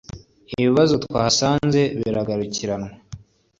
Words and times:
ibibazo 0.59 0.93
twahasanze 1.03 1.81
bigakurikiranwa 1.99 2.89